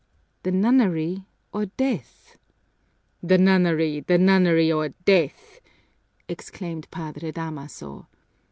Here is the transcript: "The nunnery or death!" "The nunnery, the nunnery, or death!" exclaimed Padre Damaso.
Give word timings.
"The 0.41 0.51
nunnery 0.51 1.27
or 1.53 1.67
death!" 1.67 2.35
"The 3.21 3.37
nunnery, 3.37 3.99
the 3.99 4.17
nunnery, 4.17 4.71
or 4.71 4.89
death!" 5.05 5.61
exclaimed 6.27 6.89
Padre 6.89 7.31
Damaso. 7.31 8.07